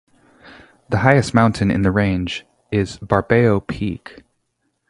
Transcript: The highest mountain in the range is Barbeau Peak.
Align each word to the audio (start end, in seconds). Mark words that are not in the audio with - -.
The 0.89 0.97
highest 0.97 1.35
mountain 1.35 1.69
in 1.69 1.83
the 1.83 1.91
range 1.91 2.43
is 2.71 2.97
Barbeau 2.97 3.59
Peak. 3.59 4.23